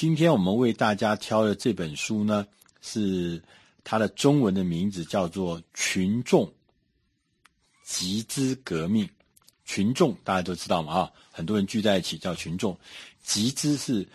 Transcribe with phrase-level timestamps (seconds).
[0.00, 2.46] 今天我们为大家挑的这本书呢，
[2.80, 3.42] 是
[3.84, 6.50] 它的中文的名字叫做《群众
[7.84, 9.04] 集资革命》。
[9.66, 12.74] 群众大家都知道嘛啊，很多人聚在一起叫群众。
[13.22, 14.08] 集资是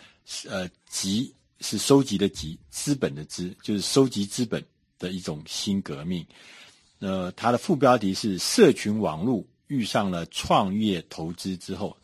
[0.50, 4.66] 呃集是收集的集，资本的资，就是收集资本
[4.98, 6.26] 的一种新革命。
[6.98, 11.96] 呃，它的副标题是“社群网络遇上了创业投资之后”。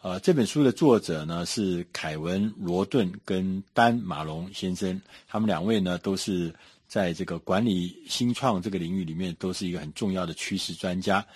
[0.00, 6.54] 呃，这本书的作者呢是凯文·罗顿跟丹·马龙先生，他们两位呢都是
[6.86, 11.26] 在这个管理新创这个领域里面都是一个很重要的趋势专家。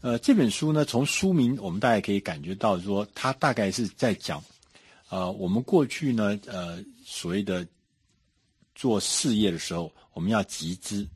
[0.00, 4.42] 呃，这本书呢，从书名我们大概可以感觉到说，它大概是在讲，
[5.10, 7.66] 呃，我们过去呢，呃，所谓的
[8.74, 11.06] 做事业的时候，我们要集资，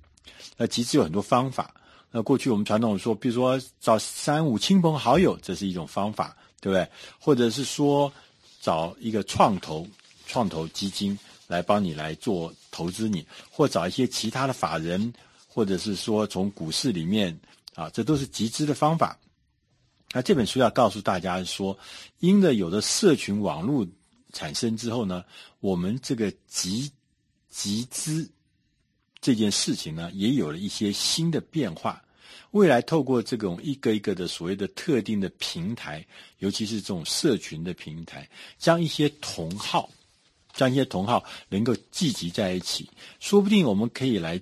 [0.59, 1.75] 那集资有很多方法。
[2.15, 6.37] 那过去我们传统说，比如说找三五亲朋好友，这是一种方法。
[6.61, 6.89] 对不对？
[7.21, 8.11] 或者是说
[8.59, 9.87] 找一个创投、
[10.27, 15.13] 创投基金来帮你来做投资你，或找一些其他的法人，
[15.47, 17.39] 或者是说从股市里面
[17.75, 19.19] 啊，这都是集资的方法。
[20.15, 21.79] 那这本书要告诉大家说，
[22.21, 23.87] 因为有了社群网络
[24.33, 25.23] 产生之后呢，
[25.61, 26.91] 我们这个集
[27.51, 28.27] 集资
[29.21, 32.03] 这件事情呢，也有了一些新的变化。
[32.53, 36.05] 未来透过这种一个一个的所谓的特定的平台，
[36.39, 39.91] 尤其是这种社群的平台，将一些同号，
[40.53, 42.89] 将一些同号能够聚集在一起，
[43.21, 44.41] 说不定我们可以来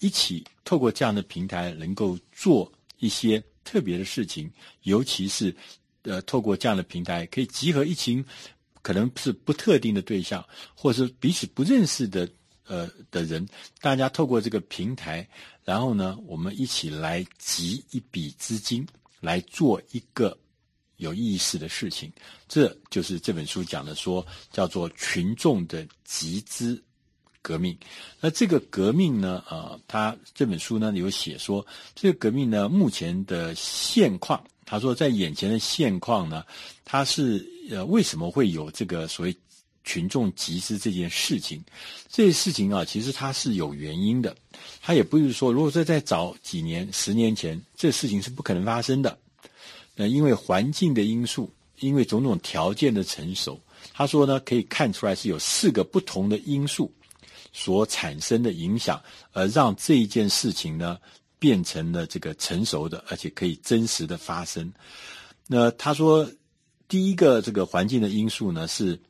[0.00, 4.50] 一起透过这样的平台，能够做一些特别的事情，
[4.82, 5.54] 尤其是
[6.02, 8.24] 呃，透过这样的平台，可以集合一群
[8.82, 12.28] 可能是不特定的对象，或者是彼此不认识的。
[12.66, 13.46] 呃的人，
[13.80, 15.28] 大家透过这个平台，
[15.64, 18.86] 然后呢，我们一起来集一笔资金，
[19.20, 20.36] 来做一个
[20.96, 22.10] 有意思的事情。
[22.48, 26.82] 这就是这本书讲的说，叫做群众的集资
[27.42, 27.76] 革命。
[28.20, 36.44] 那这个革命呢，呃，他这本书呢有写说，这个革命呢目前的现况，他说在眼前的现况呢，
[36.84, 39.36] 他是呃为什么会有这个所谓。
[39.84, 41.62] 群众集资这件事情，
[42.08, 44.36] 这件事情啊，其实它是有原因的。
[44.80, 49.18] 它也不是说，如果说在早几年、十年前，这事情是不可能发生的。
[49.96, 53.60] 那因为环境的因素，因为种种条件的成熟，
[53.92, 56.92] 他说呢，可以看出来是有四个不同的因素
[57.52, 60.98] 所产生的影响，而让这一件事情呢
[61.38, 64.72] 变成了这个成熟的，而且可以真实的发生。
[65.48, 66.28] 那他说，
[66.88, 69.00] 第一个这个环境的因素呢是。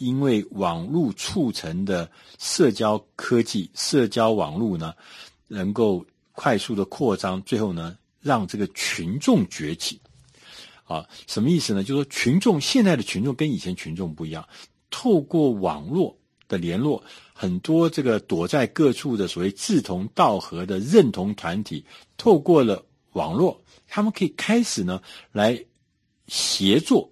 [0.00, 4.94] 因为网络促成的社交科技、社交网络呢，
[5.46, 10.00] 能够快速的扩张，最后呢，让这个群众崛起。
[10.84, 11.84] 啊，什么意思呢？
[11.84, 14.48] 就是说，群众现在的群众跟以前群众不一样，
[14.90, 16.16] 透过网络
[16.48, 17.00] 的联络，
[17.34, 21.84] 很多这个躲在各处的所谓志同道合的认同团体，
[22.16, 22.82] 透过了
[23.12, 25.00] 网络，他们可以开始呢
[25.30, 25.62] 来
[26.26, 27.08] 协作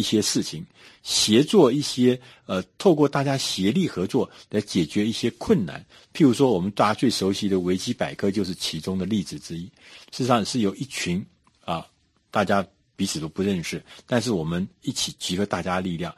[0.00, 0.66] 一些事情。
[1.02, 5.84] 协作一些，呃，透过大家协力合作来解决一些困难。
[6.14, 9.64] 譬如说，我们大家最熟悉的维基百科就是其中的例子之一。
[10.10, 11.24] 事实上，是有一群
[11.64, 11.86] 啊，
[12.30, 12.66] 大家
[12.96, 16.14] 彼此都不认识，但是我们一起集合大家力量，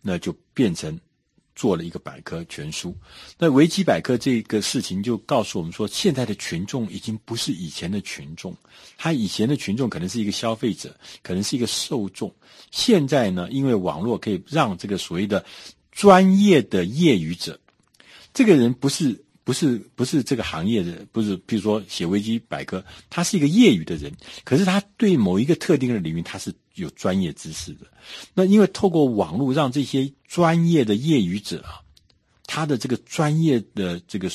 [0.00, 0.98] 那就变成。
[1.54, 2.96] 做了一个百科全书，
[3.38, 8.56] 那维基百科这个事情就告诉我们说，现在的群众已经不是以前的群众，
[8.96, 12.34] 他以前的群众可能是一个消费者，可能是一个受众，
[12.70, 15.44] 现在呢，因为网络可以让这个所谓的
[15.92, 17.58] 专业的业余者，
[18.32, 19.24] 这个人不是。
[19.44, 24.10] 不是不是这个行业的，不是，比如说写维基百科，他是一个业余的人，
[24.42, 27.86] 可是他对某一个特定的领域他是有专业知识的。
[28.32, 31.76] 那因为透过网络，让这些专业的业余者啊，
[32.46, 34.30] 他的这个专业的这个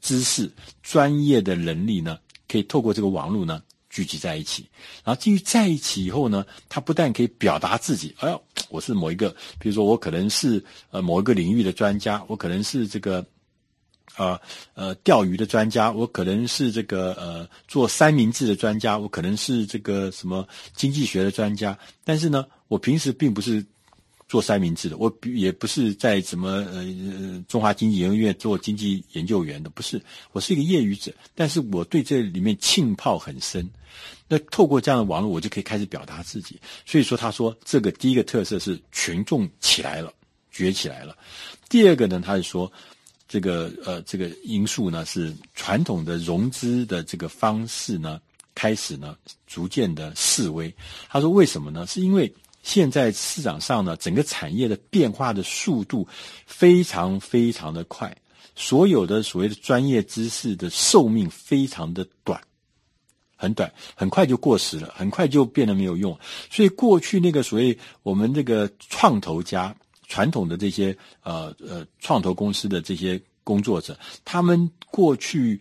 [0.00, 0.48] 知识、
[0.80, 4.64] 专业的能力呢，可以透过这个网络呢聚集在一起。
[5.02, 13.26] 然后聚集在一起以后呢，他不但可以表达自己，哎呦，我是某一个，比如说我可能是呃某一个领域的专家，我可能是这个。
[14.14, 14.38] 啊，
[14.74, 21.78] 呃，钓鱼的专家，我可能是这个呃做三明治的专家，我可能是这个什么经济学的专家。
[22.04, 23.64] 但是呢，我平时并不是
[24.28, 29.98] 做三明治的，我也不是在什么呃中华经济研究院做经济研究员的，不是，
[30.32, 31.10] 我是一个业余者。
[31.34, 33.66] 但是我对这里面浸泡很深。
[34.28, 36.60] 那透过这样的网络，我就可以开始表达自己。
[36.84, 40.12] 所以说，他说这个第一个特色是群众起来了，
[40.50, 41.16] 崛起来了。
[41.70, 42.70] 第二个呢，他是说。
[43.32, 48.20] 这个呃，这个因素呢，是传统的融资的这个方式呢，
[48.54, 50.70] 开始呢，逐渐的式微。
[51.08, 51.86] 他说为什么呢？
[51.86, 52.30] 是因为
[52.62, 56.06] 现在市场上呢，整个产业的变化的速度
[56.44, 58.14] 非常非常的快，
[58.54, 62.38] 所有的所谓的专业知识的寿命非常的短，
[63.34, 66.14] 很短，很快就过时了，很快就变得没有用。
[66.50, 69.74] 所以过去那个所谓我们这个创投家，
[70.12, 75.60] 传统的这些呃呃创投公司的这些工作者，他们过去。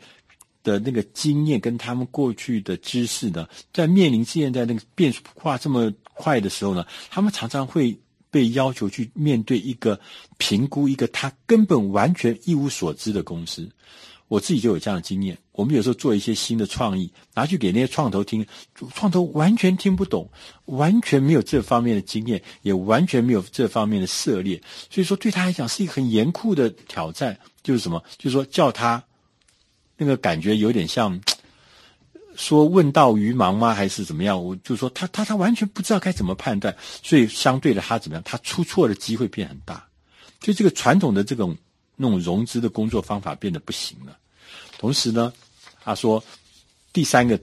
[0.64, 7.98] 的那个经验跟他们过去的知识呢，在面临现在那个变化这么快的时候呢，他们常常会
[8.30, 10.00] 被要求去面对一个
[10.38, 13.68] 评估一个他根本完全一无所知的公司。
[14.32, 15.38] 我自己就有这样的经验。
[15.52, 18.48] 我们有时候做一些新的创意，拿去给那些创投听，
[18.96, 20.32] 创投完全听不懂，
[20.68, 24.62] 完全没有这方面的经验，也完全没有这方面的涉猎。
[24.90, 27.38] 所以说，对他来讲是一个很严酷的挑战。
[27.62, 28.02] 就是什么？
[28.18, 29.04] 就是说叫他。
[29.98, 31.20] 那个感觉有点像
[32.36, 33.74] 说问道于盲吗？
[33.74, 34.42] 还是怎么样？
[34.42, 36.74] 我就说他他他完全不知道该怎么判断，
[37.04, 38.24] 所以相对的他怎么样？
[38.24, 39.86] 他出错的机会变很大，
[40.42, 41.56] 所以这个传统的这种
[41.98, 44.18] 那种融资的工作方法变得不行了。
[44.82, 45.32] 同时呢，
[45.84, 46.22] 他说
[46.92, 47.40] 第三个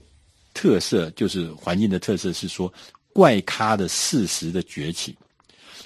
[0.53, 2.71] 特色就是环境的特色是说
[3.13, 5.15] 怪咖的事实的崛起。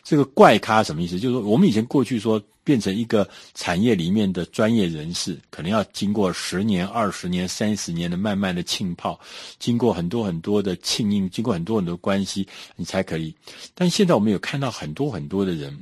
[0.03, 1.19] 这个怪咖什么意思？
[1.19, 2.43] 就是说我们以前过去说。
[2.65, 9.19] 变成一个产业里面的专业人士，可能要经过十年、二十年、三十年的慢慢的浸泡，
[9.59, 12.47] 经过很多很多的庆应，经过很多很多关系，
[12.77, 13.35] 你才可以。
[13.75, 15.77] 但现在我们有看到很多很多的人，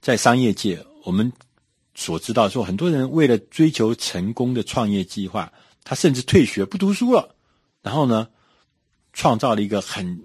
[0.00, 1.32] 在商业界，我们
[1.96, 5.52] 所知道说，很多人为了追求成功的创业计划，
[5.82, 7.34] 他甚至退学不读书了，
[7.82, 8.28] 然后呢，
[9.12, 10.22] 创造了一个很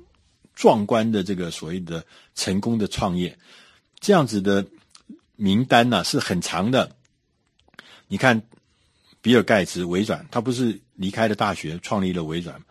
[0.53, 3.35] 壮观的这个所谓的成功的创业，
[4.00, 4.63] 这样子的。
[5.38, 6.95] 名单呢、是很长的，
[8.07, 8.44] 你看，
[9.24, 12.62] 比尔盖茨微软，他不是离开了大学，创立了微软。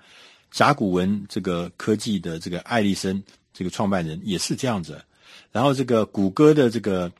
[0.52, 3.20] 甲骨文这个科技的这个艾利森
[3.52, 5.04] 这个创办人也是这样子。
[5.50, 7.10] 然后这个谷歌的这个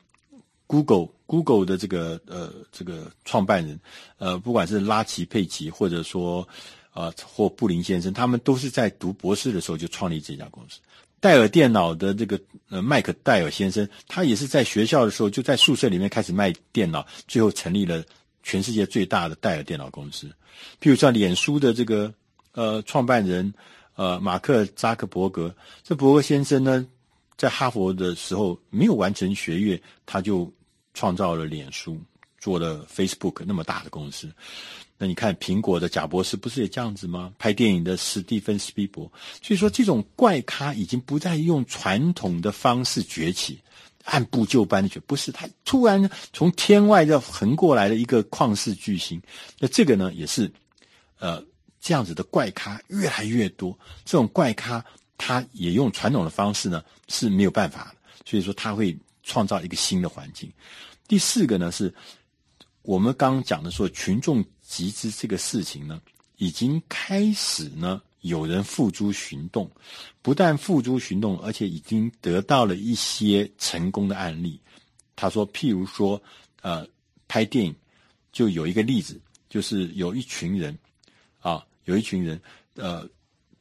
[0.68, 3.78] Google Google 的这个呃这个创办人，
[4.18, 6.46] 呃不管是拉奇佩奇或者说
[6.92, 10.80] 呃或布林先生，他们都是在读博士的时候就创立这家公司。
[11.20, 18.02] 戴尔电脑的这个呃麦克戴尔先生，他也是在学校的时候就在宿舍里面开始卖电脑，最后成立了
[18.42, 20.26] 全世界最大的戴尔电脑公司。
[20.80, 22.12] 譬如像脸书的这个
[22.54, 23.54] 呃创办人
[23.94, 25.54] 呃马克扎克伯格，
[25.84, 26.84] 这伯格先生呢，
[27.36, 30.52] 在哈佛的时候没有完成学业，他就
[30.94, 32.00] 创造了脸书，
[32.38, 34.30] 做了 Facebook 那么大的公司。
[35.02, 37.32] 那你看，苹果的贾博士不是也这样子吗？
[37.38, 39.10] 拍电影的史蒂芬史匹柏，
[39.42, 43.58] 所以说这种怪咖已经不再用传统的方式崛起，
[44.04, 49.18] 按部就班的崛，不是他突然从天外的横过来的一个旷世巨星。
[49.58, 50.52] 那这个呢，也是
[51.18, 51.42] 呃
[51.80, 53.78] 这样子的怪咖越来越多。
[54.04, 54.84] 这种怪咖
[55.16, 57.96] 他也用传统的方式呢是没有办法的，
[58.26, 58.94] 所以说他会
[59.30, 60.52] 创造一个新的环境。
[61.06, 61.94] 第四个呢是
[62.82, 64.44] 我们刚刚讲的说群众。
[64.70, 66.00] 集资这个事情呢，
[66.36, 69.68] 已经开始呢，有人付诸行动，
[70.22, 74.60] 不但付诸行动，而且已经得到了一些成功的案例。
[75.16, 76.22] 他说，譬如说，
[76.62, 76.86] 呃，
[77.26, 77.74] 拍电影
[78.30, 80.78] 就有一个例子，就是有一群人
[81.40, 82.40] 啊，有一群人
[82.76, 83.04] 呃，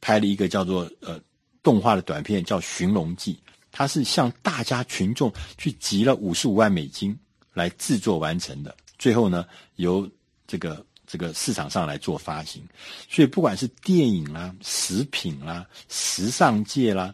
[0.00, 1.20] 拍了一个叫做呃
[1.60, 3.34] 动画的短片，叫《寻龙记》，
[3.72, 7.18] 他是向大家群众去集了五十五万美金
[7.52, 10.10] 来制作完成的，最后呢，由
[10.46, 10.84] 这个。
[11.12, 12.62] 这个市场上来做发行，
[13.08, 17.12] 所以不管是电影啦、食品啦、时尚界啦、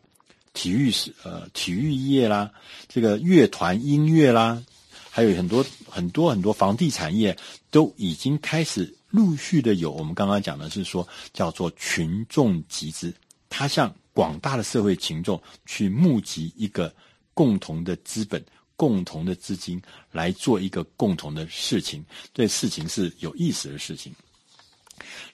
[0.52, 2.52] 体育是呃体育业啦、
[2.88, 4.62] 这个乐团音乐啦，
[5.08, 7.34] 还有很多很多很多房地产业，
[7.70, 9.90] 都已经开始陆续的有。
[9.92, 13.14] 我们刚刚讲的是说叫做群众集资，
[13.48, 16.90] 它向广大的社会群众去募集一个
[17.34, 18.42] 共同的资本。
[18.78, 19.80] 共同的资金
[20.12, 22.04] 来做一个共同的事情，
[22.34, 24.12] 这事情是有意思的事情。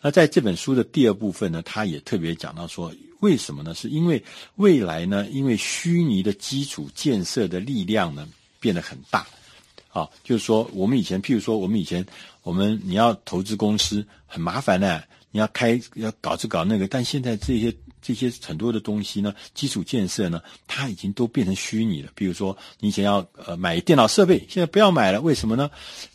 [0.01, 3.75] 那在这本书的第二部分呢，他也特别讲到说，为什么呢？
[3.75, 4.23] 是因为
[4.55, 8.29] 未来呢，因为虚拟的基础建设的力量呢
[8.61, 9.27] 变得很大。
[9.89, 12.07] 啊，就是说，我们以前，譬如说，我们以前，
[12.45, 17.75] 我们你要投资公司很麻烦的，你要开要搞这搞那个，但现在这些。
[18.03, 22.11] 这些很多的东西呢，基础建设呢，它已经都变成虚拟了。
[22.15, 25.71] 比如说，你想要呃买电脑设备，现在不要买了，为什么呢？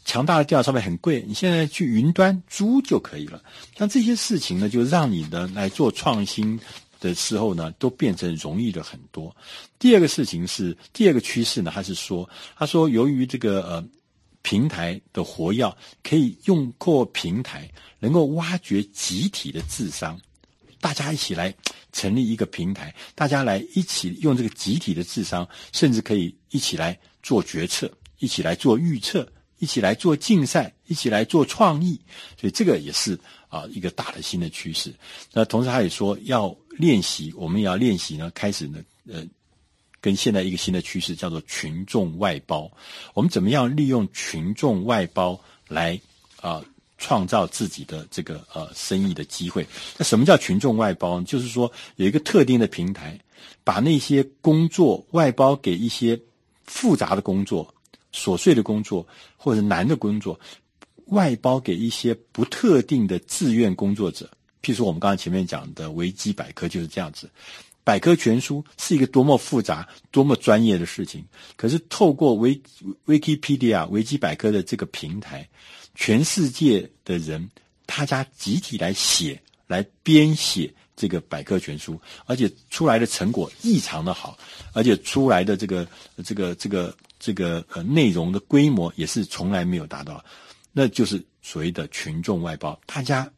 [0.06, 3.42] 强大的电脑设备很贵，你现在去云端租就可以了。
[3.78, 6.60] 像这些事情呢，就让你呢来做创新
[7.00, 9.36] 的时候呢，都变成容易了很多。
[9.80, 13.86] 第二个事情是，第二个趋势呢，他是说，他说由于这个呃
[14.42, 20.20] 平台的活跃，可以用过平台能够挖掘集体的智商。
[20.80, 21.54] 大家一起来
[21.92, 32.00] 成立一个平台，大家来一起用这个集体的智商，甚至可以一起来做决策，一起来做预测，一起来做竞赛，一起来做创意。
[32.40, 33.18] 所以这个也是
[33.48, 34.94] 啊一个大的新的趋势。
[35.34, 39.26] 那同时他也说要练习，我们也要练习呢，开始呢，呃，
[40.00, 42.72] 跟现在一个新的趋势叫做群众外包。
[43.16, 46.00] 我们怎么样利用群众外包来
[46.42, 46.64] 啊？
[47.08, 49.66] 创造自己的这个呃生意的机会。
[49.98, 51.26] 那什么叫群众外包呢？
[51.26, 53.18] 就是说有一个特定的平台，
[53.64, 56.20] 把那些工作外包给一些
[56.66, 57.74] 复杂的工作、
[58.14, 60.38] 琐碎的工作或者难的工作，
[61.06, 64.30] 外包给一些不特定的自愿工作者。
[64.62, 67.30] 譬如说我们刚才前面讲的维基百科就是这样子，
[67.88, 71.24] 百科全书是一个多么复杂、多么专业的事情，
[71.56, 72.62] 可是透过维
[73.06, 75.48] Wikipedia 维基百科的这个平台。
[75.96, 77.50] 全世界的人，
[77.86, 84.38] 大家集体来写、来编写这个百科全书，而且出来的成果异常的好，
[84.74, 85.88] 而且出来的这个、
[86.26, 90.22] 这个、这个、这个呃内容的规模也是从来没有达到，
[90.74, 92.78] 那就是所谓的群众外包。
[92.86, 93.32] 大家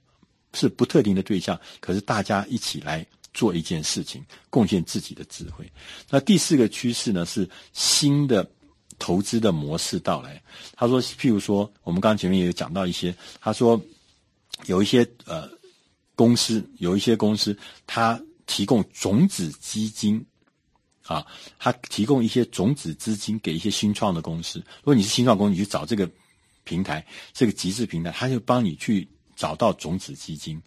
[0.55, 3.05] 是不特定的对象，可是大家一起来
[3.39, 5.71] 做一件事情，贡献自己的智慧。
[6.09, 8.45] 那第四个趋势呢，是新的。
[9.01, 10.43] 投资的模式到来，
[10.75, 13.81] 他说，譬如说，我们刚前面也有讲到一些，他说，
[14.65, 15.49] 有一些呃
[16.15, 20.21] 公司，有一些公司，他提供种子基金，
[21.03, 21.25] 啊，
[21.57, 24.59] 他提供一些种子资金给一些新创的公司。
[24.79, 26.11] 如果你是新创公司，你去找这个
[26.65, 29.07] 平台，这个集资平台，他就帮你去
[29.39, 30.61] 找到种子基金，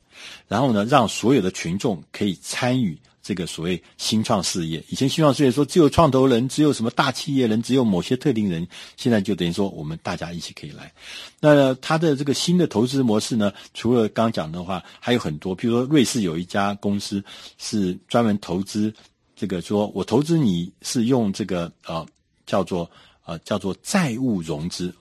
[0.49, 2.99] 然后呢，让所有的群众可以参与。
[3.25, 10.93] 这个所谓新创事业，以前新创事业说只有创投人，只有什么大企业人，只有某些特定人，现在就等于说我们大家一起可以来。
[11.39, 17.23] 那他的这个新的投资模式呢，除了刚讲的话，还有很多，譬如说瑞士有一家公司
[17.59, 18.93] 是专门投资
[19.37, 22.05] 这个，说我投资你是用这个呃
[22.45, 22.91] 叫做
[23.25, 24.93] 呃叫做债务融资，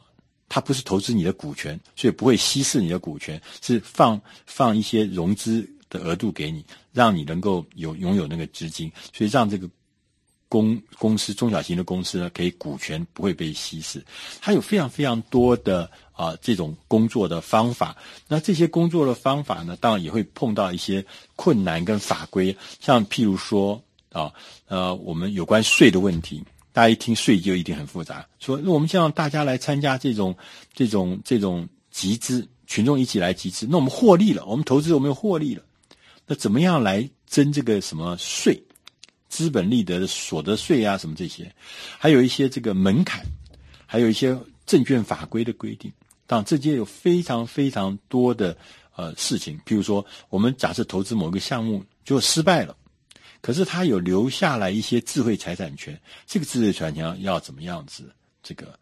[0.52, 5.66] 它不是投资你的股权，所以不会稀释你的股权，是放放一些融资。
[5.92, 9.70] 的额度给你，让你能够有拥有那个资金，所以让这个
[10.48, 14.02] 公公司中小型的公司呢，可以股权不会被稀释。
[14.40, 17.94] 它有非常非常多的啊、这种工作的方法。
[18.30, 21.06] 那这些工作的方法呢，当然也会碰到一些
[21.36, 24.32] 困难跟法规，像譬如说啊
[24.70, 26.42] 呃我们有关税的问题，
[26.74, 28.28] 大家一听税就一定很复杂。
[28.40, 30.36] 说那我们希望大家来参加这种
[30.74, 35.64] 这种这种集资，群众一起来集资，那我们获利了，我们投资我们又获利了。
[36.26, 38.62] 那怎么样来征这个什么税？
[39.28, 41.50] 资本利得的所得税啊，什么这些，
[41.98, 43.24] 还有一些这个门槛，
[43.86, 45.90] 还有一些证券法规的规定。
[46.28, 48.58] 当然，这些有非常非常多的
[48.94, 49.58] 呃事情。
[49.66, 52.76] 譬如说，我们假设投资某个项目就失败了，
[53.42, 58.10] 可是他有留下来一些智慧财产权，这个智慧财产权要怎么样子？
[58.42, 58.78] 这个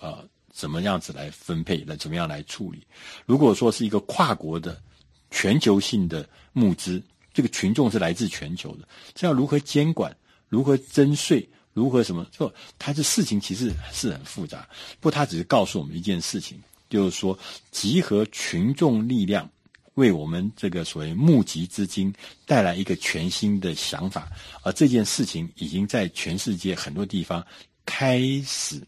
[0.00, 1.84] 呃，怎么样子来分配？
[1.84, 2.86] 来怎么样来处理？
[3.26, 4.80] 如果说是一个跨国的。
[5.30, 7.02] 全球性的募资，
[7.32, 10.16] 这个群众是来自全球的，这要如何监管？
[10.48, 11.44] 如何征税？
[11.72, 12.24] 如何什么？
[12.30, 14.64] 就它这事情其实是很复杂。
[15.00, 17.36] 不过它只是告诉我们一件事情，就是说
[17.72, 19.50] 集合群众力量，
[19.94, 22.12] 为我们这个所谓募集资金
[22.46, 24.28] 带来一个全新的想法。
[24.62, 27.44] 而这件事情已经在全世界很多地方
[27.84, 28.80] 开始。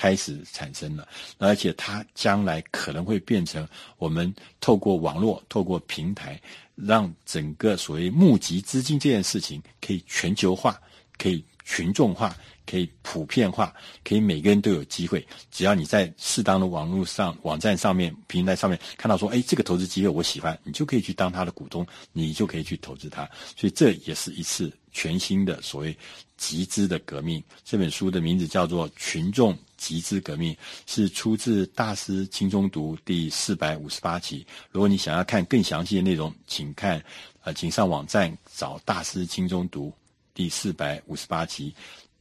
[0.00, 6.40] 开始产生了，而且它将来可能会变成我们透过网络、透过平台，
[6.76, 10.80] 让整个所谓募集资金这件事情可以全球化、
[11.16, 12.32] 可以群众化、
[12.68, 15.26] 可以普遍化、可以每个人都有机会。
[15.50, 23.28] 只要你在适当的网络上、网站上面、平台上面看到说，哎，这个投资机会我喜欢，你就可以去当他的股东，你就可以去投资它。
[23.56, 25.96] 所以这也是一次全新的所谓
[26.36, 27.42] 集资的革命。
[27.64, 29.54] 这本书的名字叫做《群众》。
[29.78, 30.56] 集资革命
[30.86, 34.44] 是出自《大师轻松读》第四百五十八期。
[34.72, 37.00] 如果你想要看更详细的内容，请看，
[37.44, 39.86] 呃，请上网站找《大师轻松读》
[40.34, 41.70] 第四百五十八集《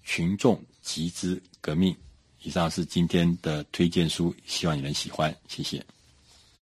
[0.07, 1.93] 群众集资革命》。
[2.43, 5.85] 以上是今天的推荐书，希望你能喜欢，谢谢。